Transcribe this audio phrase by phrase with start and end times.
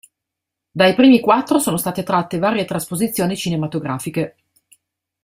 [0.71, 4.35] Dai primi quattro sono state tratte varie trasposizioni cinematografiche.